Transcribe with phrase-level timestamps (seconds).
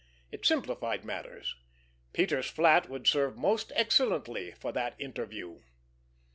[0.31, 1.55] It simplified matters.
[2.11, 5.59] Peters' flat would serve most excellently for that interview!